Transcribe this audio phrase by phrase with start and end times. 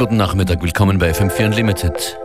[0.00, 2.18] Guten Nachmittag, willkommen bei FM4 Unlimited.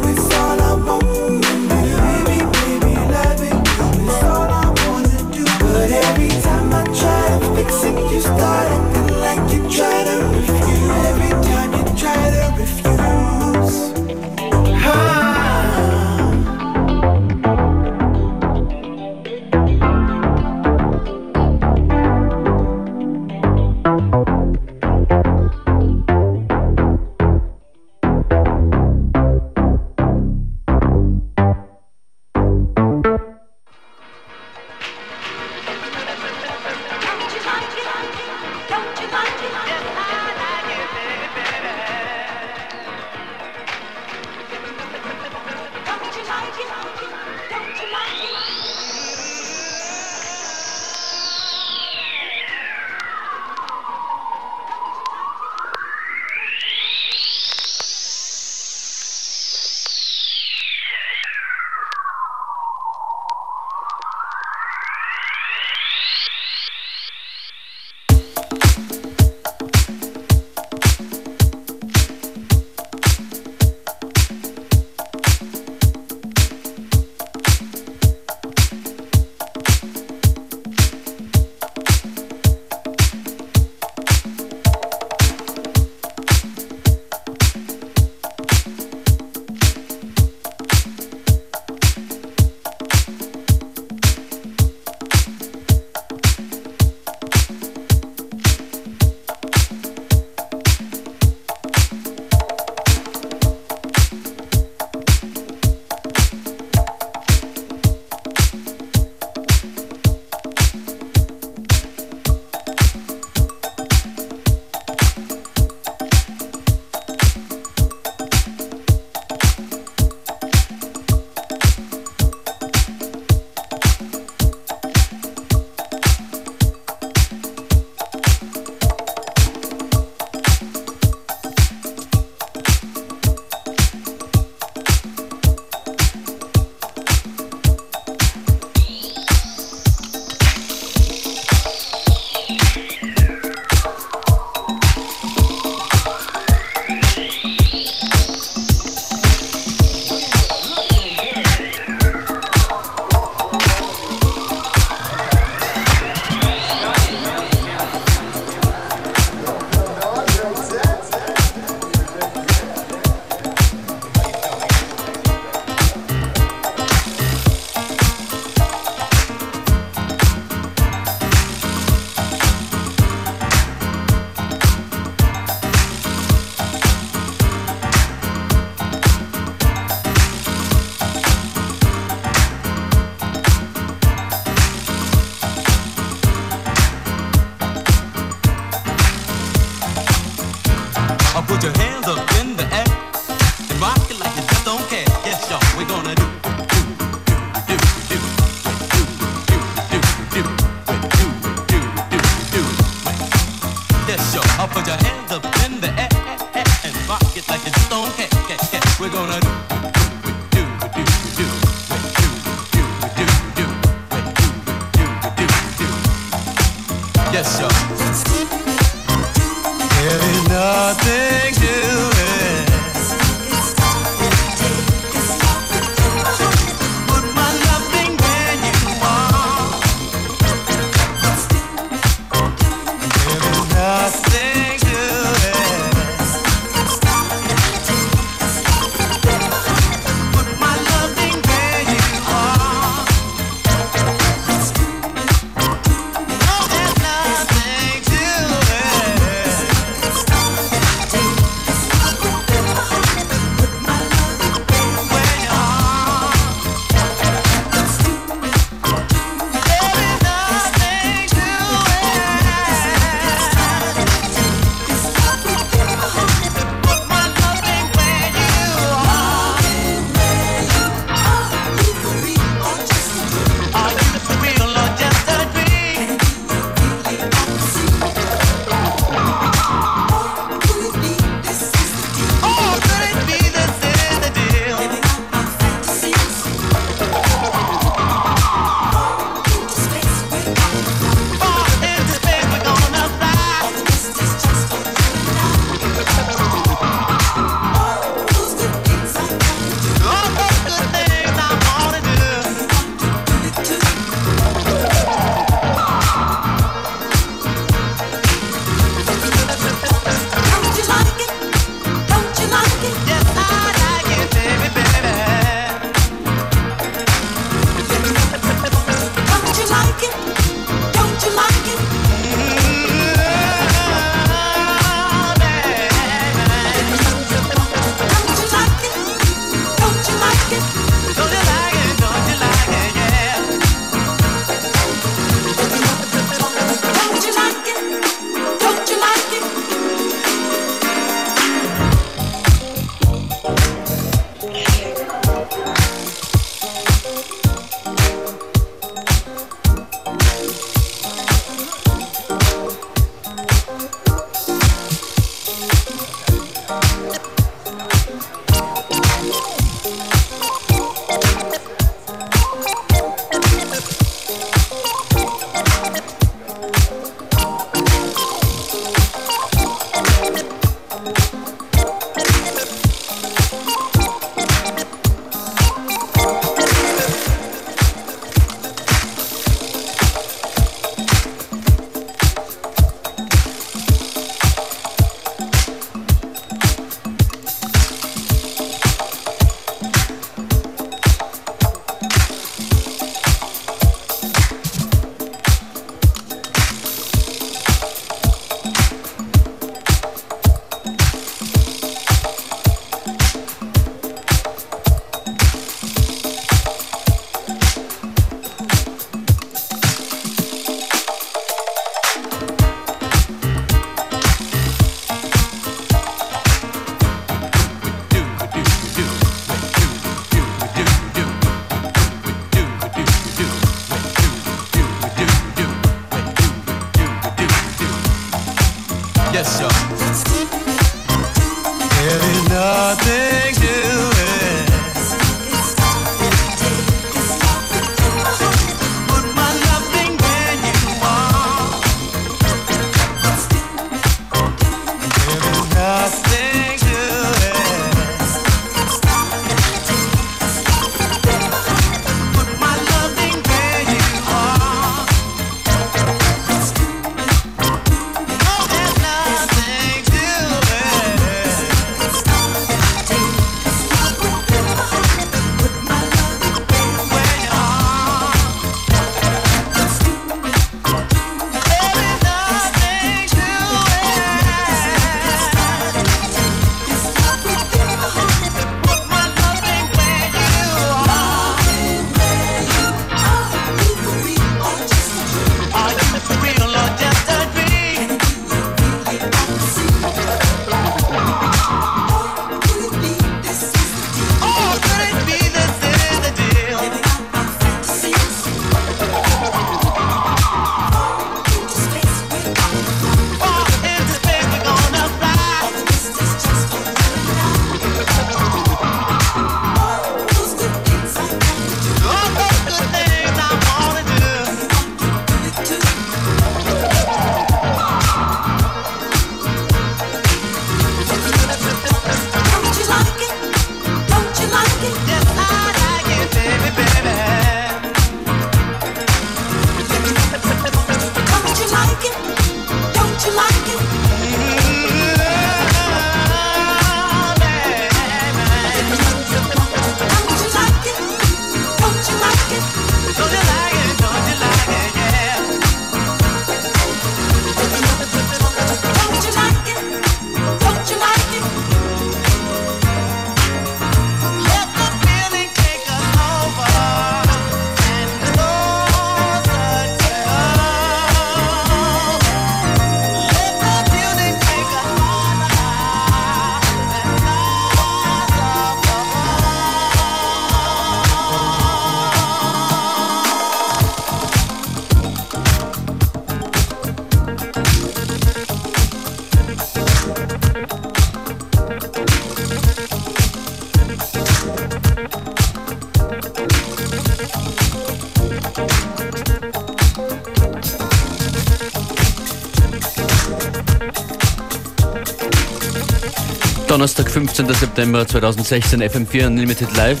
[597.38, 597.54] 15.
[597.54, 600.00] September 2016, FM4 Unlimited Live.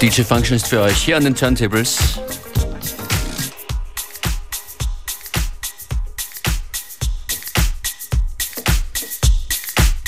[0.00, 1.98] DJ Function ist für euch hier an den Turntables.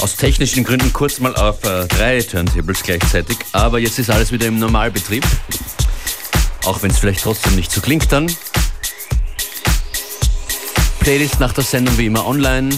[0.01, 4.47] Aus technischen Gründen kurz mal auf äh, drei Turntables gleichzeitig, aber jetzt ist alles wieder
[4.47, 5.27] im Normalbetrieb.
[6.65, 8.29] Auch wenn es vielleicht trotzdem nicht so klingt dann.
[11.03, 12.73] Playlist nach der Sendung wie immer online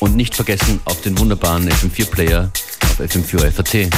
[0.00, 2.50] und nicht vergessen auf den wunderbaren FM4-Player
[2.82, 3.90] auf FM4 FAT.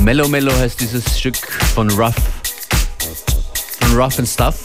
[0.00, 1.36] Mellow Mellow heißt dieses Stück
[1.74, 2.16] von Rough,
[3.78, 4.56] von Rough and Stuff.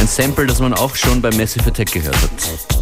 [0.00, 2.75] Ein Sample, das man auch schon bei Massive Attack gehört hat.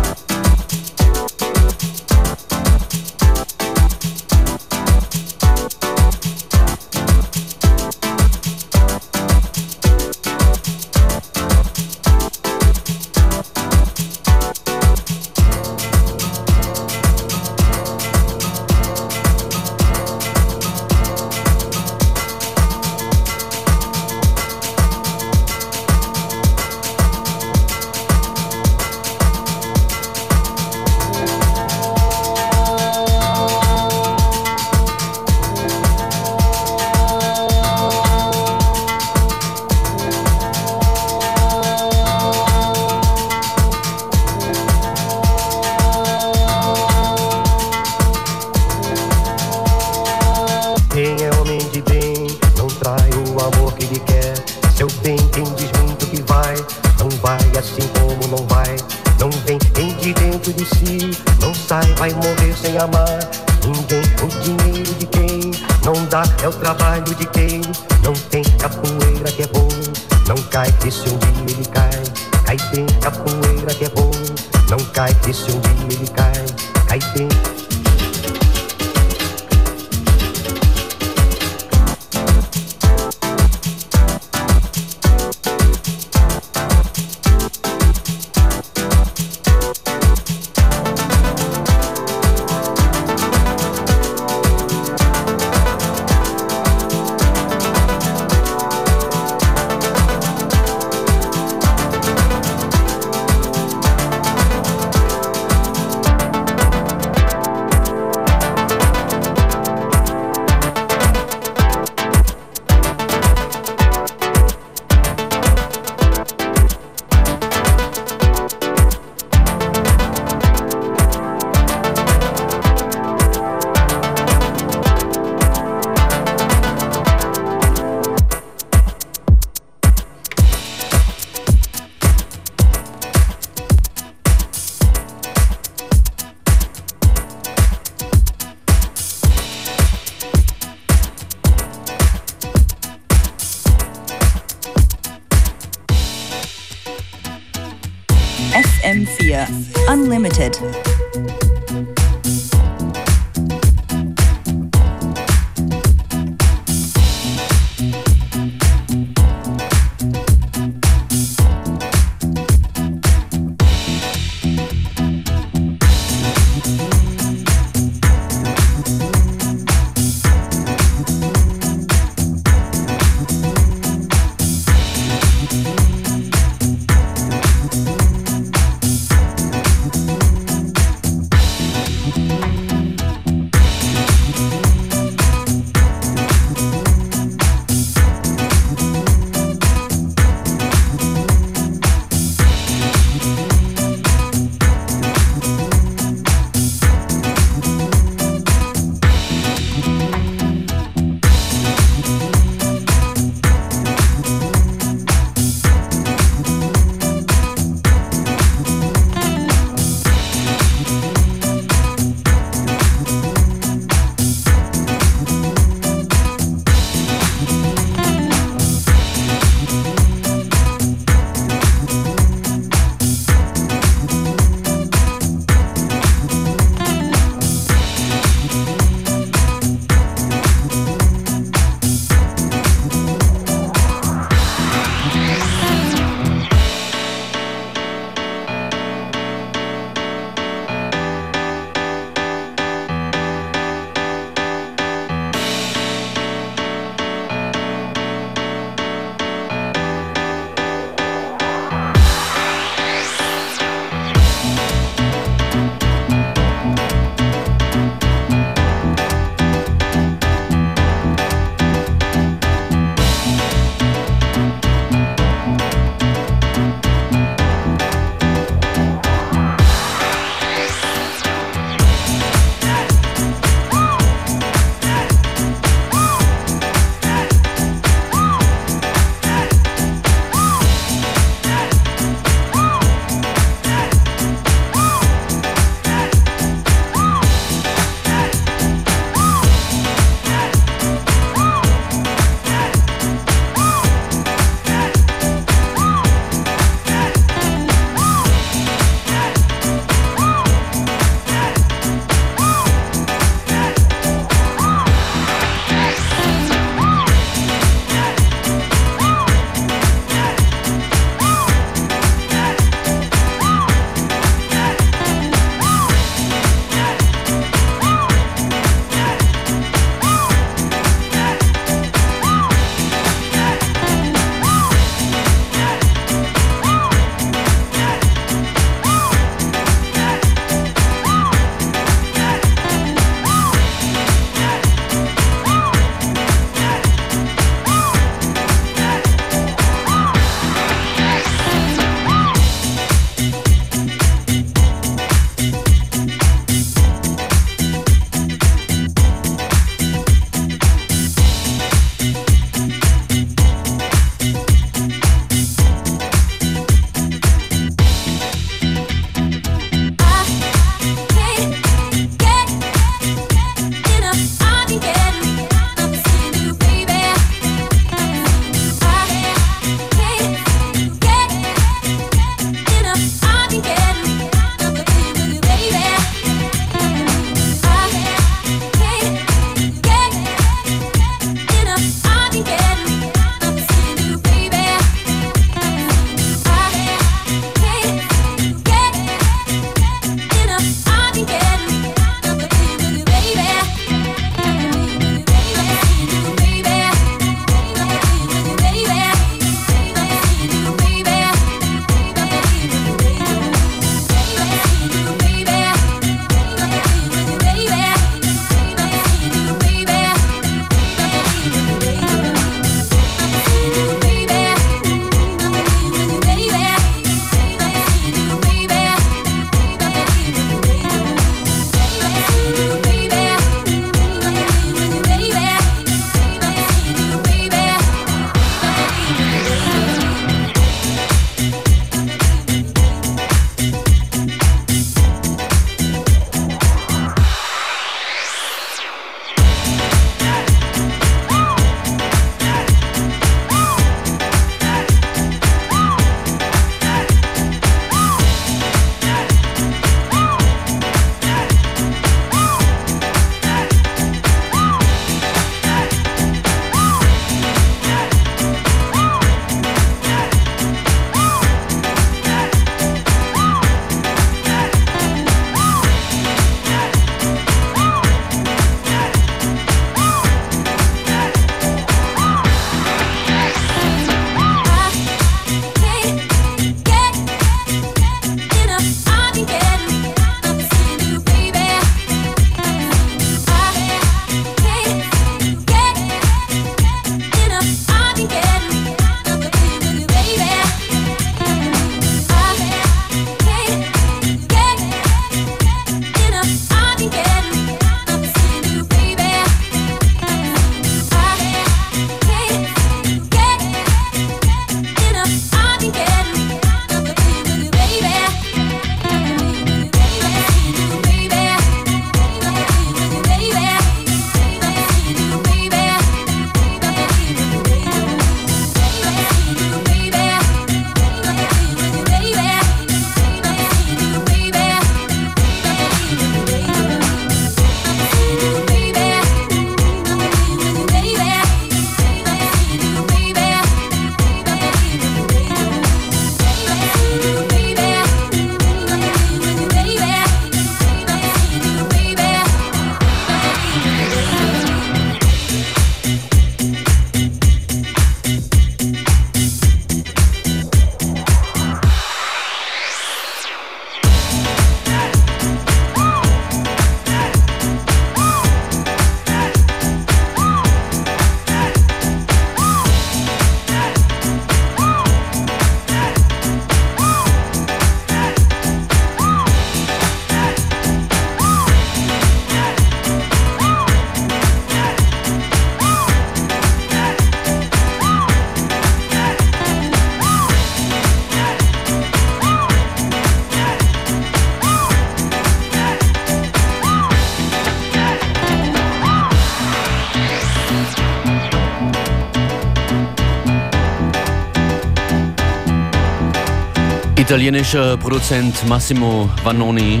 [597.34, 600.00] Italienischer Produzent Massimo Vanoni,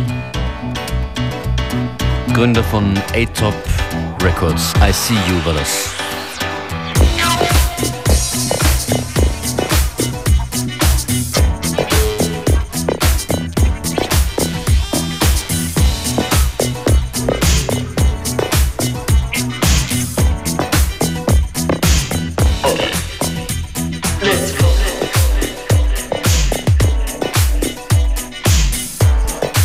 [2.32, 3.56] Gründer von A-Top
[4.22, 4.72] Records.
[4.80, 5.56] I See You war.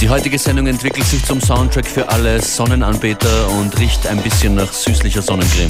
[0.10, 4.74] Die heutige Sendung entwickelt sich zum Soundtrack für alle Sonnenanbeter und riecht ein bisschen nach
[4.74, 5.70] süßlicher Sonnencreme.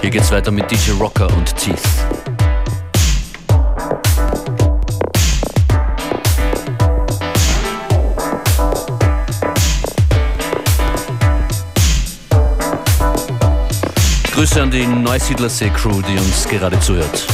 [0.00, 1.78] Hier geht's weiter mit DJ Rocker und Teeth.
[14.38, 17.26] Grüße an die Neusiedlersee Crew, die uns gerade zuhört.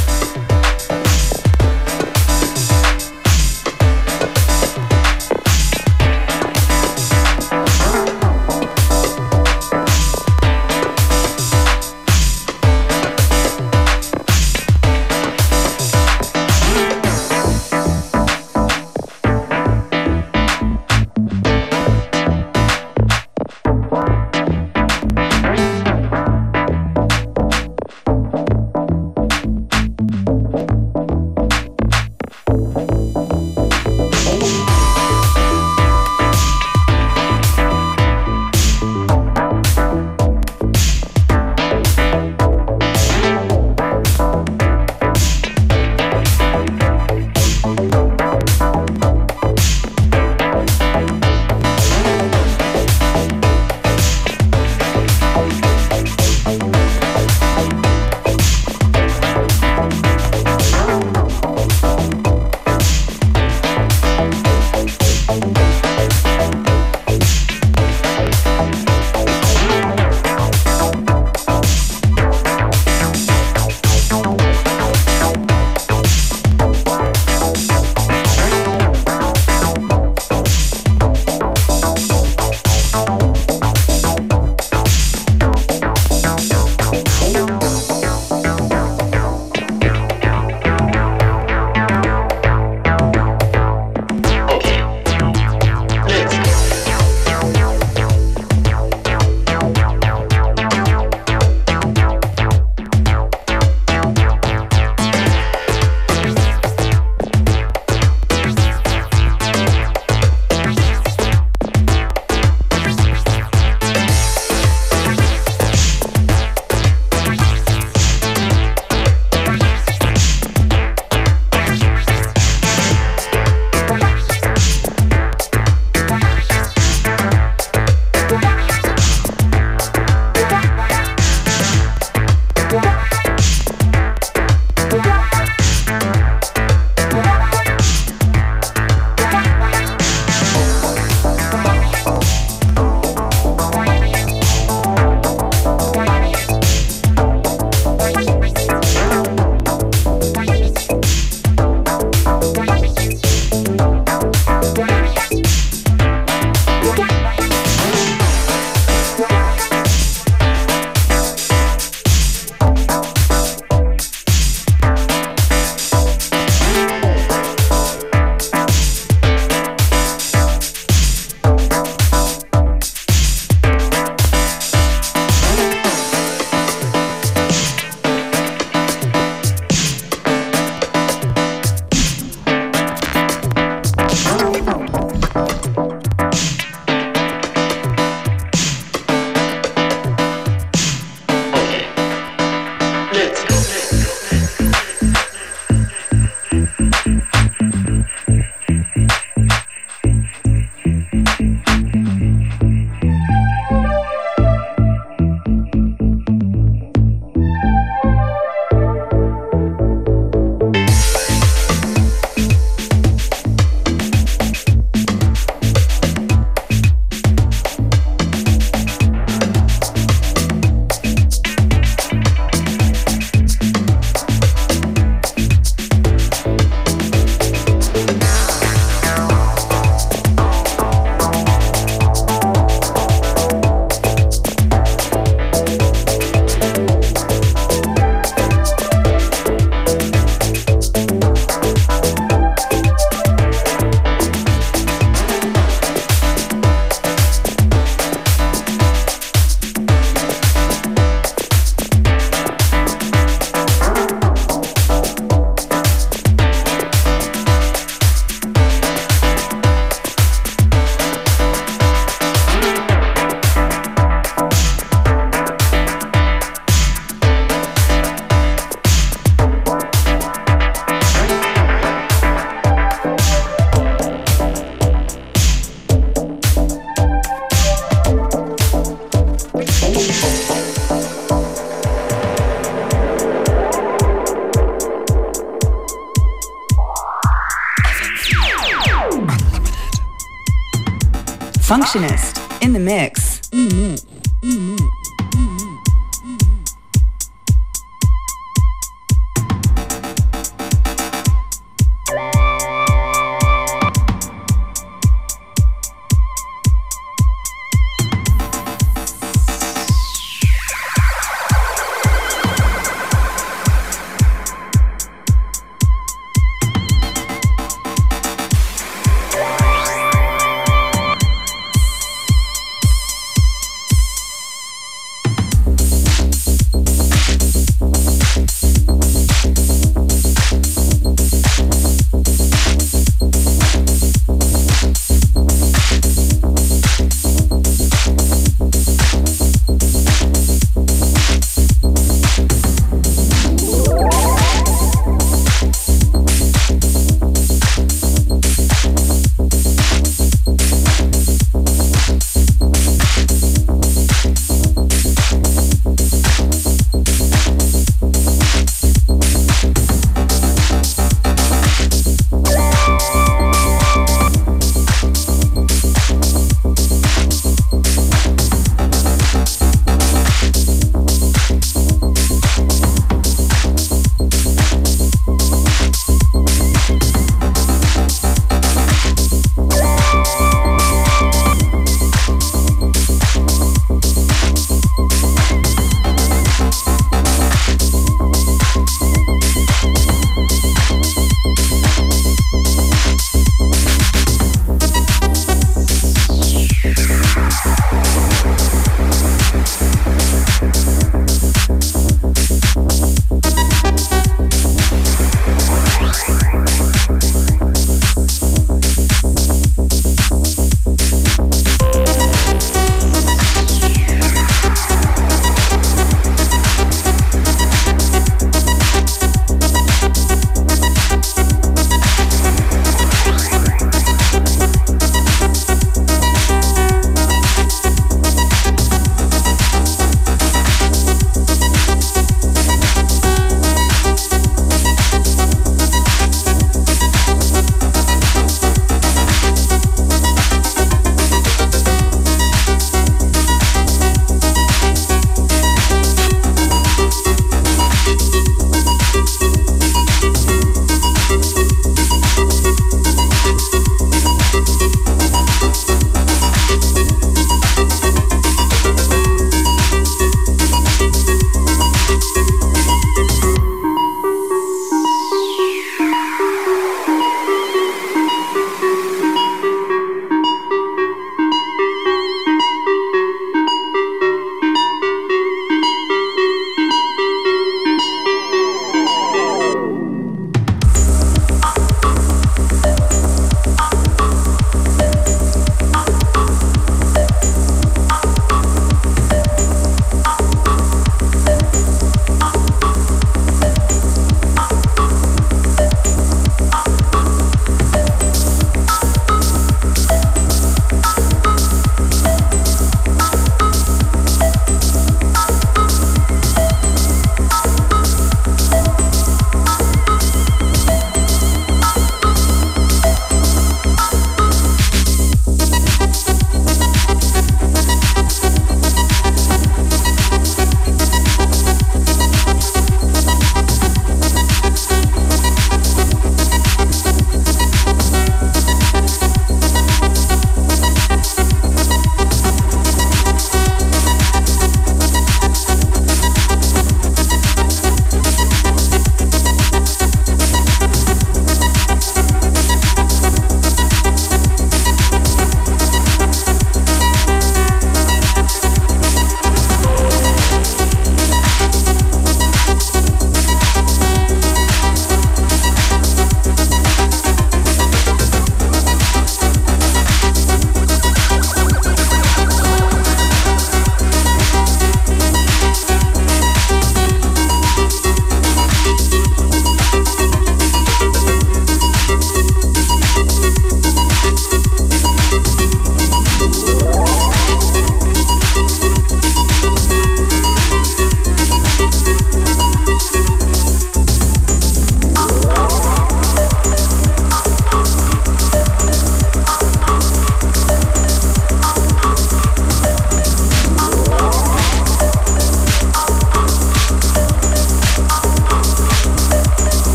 [291.65, 293.41] Functionist in the mix.
[293.51, 294.14] In the mix.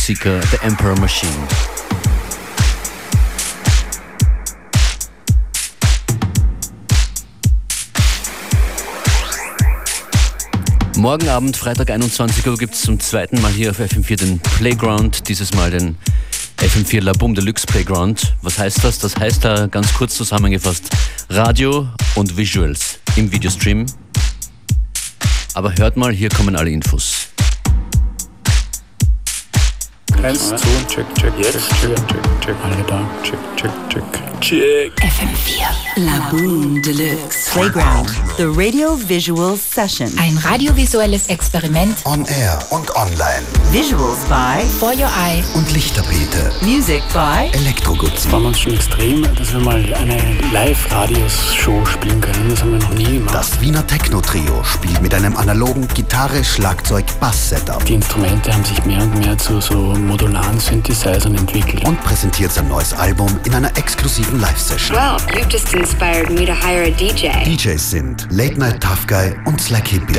[0.00, 1.30] Seeker, The Emperor Machine.
[10.96, 15.28] Morgen Abend, Freitag 21 Uhr, gibt es zum zweiten Mal hier auf FM4 den Playground,
[15.28, 15.98] dieses Mal den
[16.56, 18.34] FM4 La Boom Deluxe Playground.
[18.40, 18.98] Was heißt das?
[19.00, 20.88] Das heißt da ganz kurz zusammengefasst
[21.28, 23.84] Radio und Visuals im Videostream.
[25.52, 27.19] Aber hört mal, hier kommen alle Infos.
[30.22, 34.04] Eins, zwei, check, check, yes, check, check, check, alle da, check, check, check,
[34.40, 34.92] check.
[35.00, 38.10] FM4 La Boom Deluxe Playground.
[38.36, 40.10] The Radio Visual Session.
[40.18, 43.44] Ein radiovisuelles Experiment On Air und online.
[43.70, 45.42] Visuals by for your eye.
[45.54, 46.52] Und Lichterbeete.
[46.62, 48.28] Music by Elektrogutzi.
[48.28, 50.18] Freuen wir uns schon extrem, dass wir mal eine
[50.52, 52.48] Live-Radios-Show spielen können.
[52.50, 53.34] Das haben wir noch nie gemacht.
[53.34, 59.02] Das Wiener Techno-Trio spielt mit einem analogen Gitarre, Schlagzeug, Bass-Setup Die Instrumente haben sich mehr
[59.02, 61.86] und mehr zu so modularen Synthesizern entwickelt.
[61.86, 64.96] und präsentiert sein neues Album in einer exklusiven Live-Session.
[64.96, 67.30] Well, you've just inspired me to hire a DJ.
[67.44, 70.18] DJs sind Late Night Tough Guy und Slack Hippie.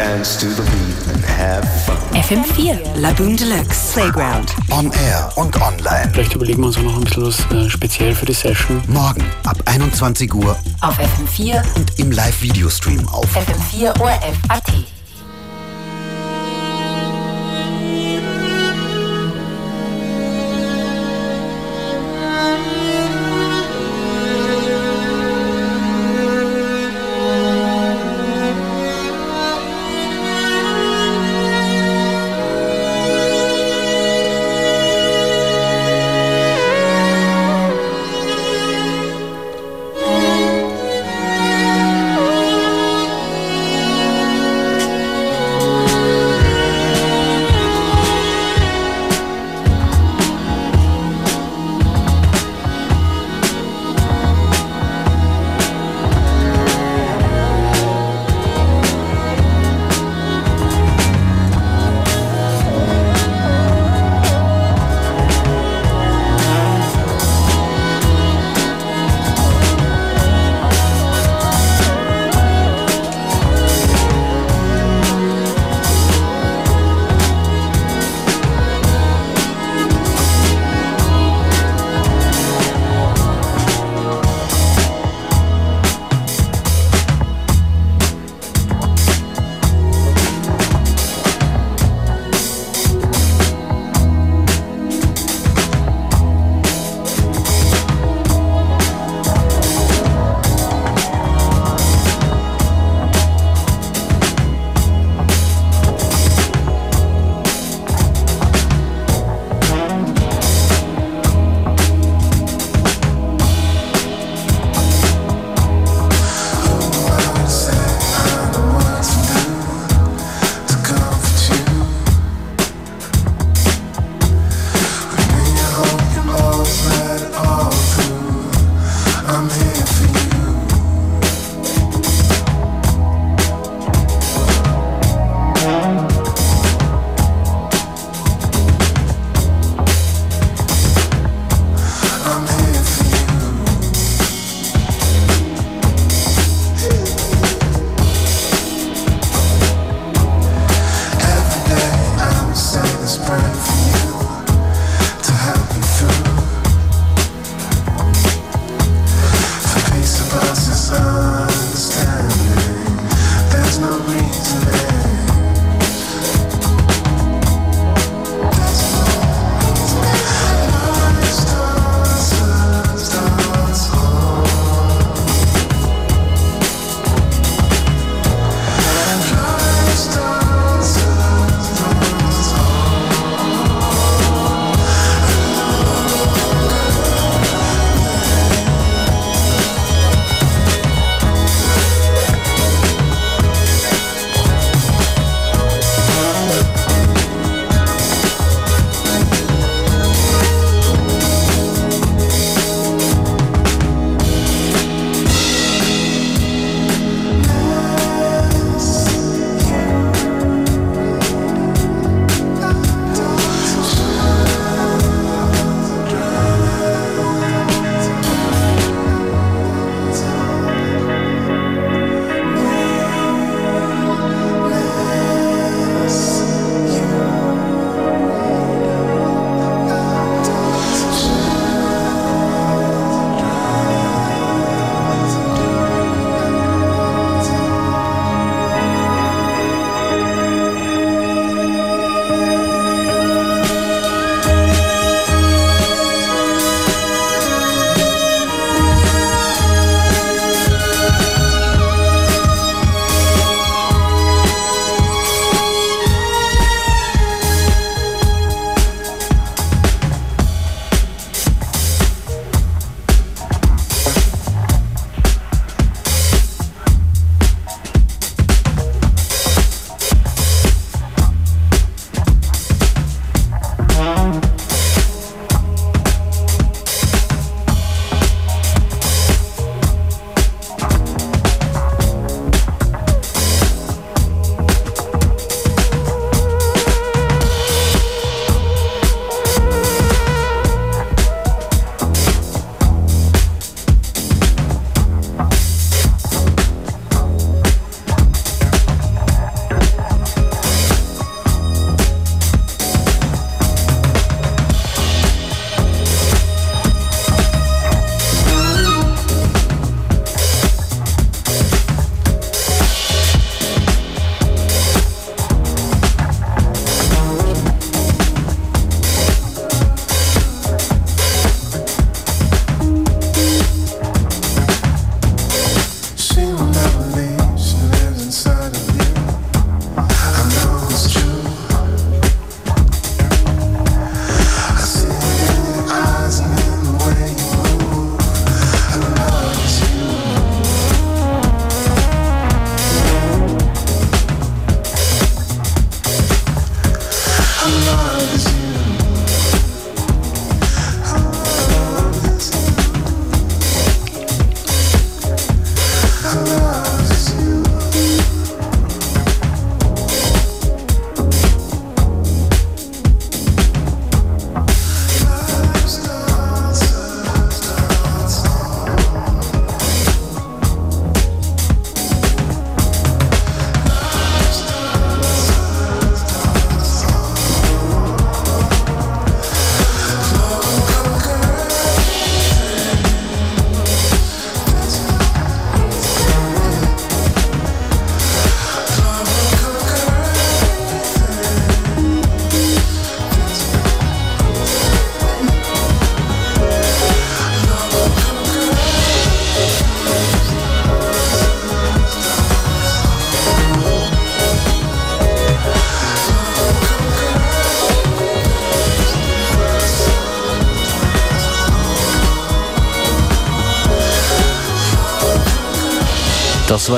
[2.14, 2.78] FM4.
[2.96, 4.56] La Boom Deluxe Playground.
[4.70, 6.10] On Air und online.
[6.14, 8.82] Vielleicht überlegen wir uns auch noch ein bisschen was äh, speziell für die Session.
[8.88, 14.38] Morgen ab 21 Uhr Auf FM4, und im Live-Videostream auf FM4 ORF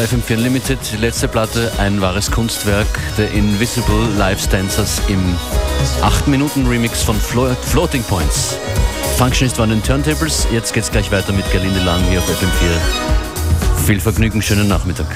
[0.02, 2.88] FM4 Limited, letzte Platte, ein wahres Kunstwerk
[3.18, 5.20] der Invisible Live Dancers im
[6.02, 8.58] 8-Minuten-Remix von Flo Floating Points.
[9.18, 13.86] Functionist waren den Turntables, jetzt geht's gleich weiter mit Gerlinde Lang hier auf FM4.
[13.86, 15.08] Viel Vergnügen, schönen Nachmittag.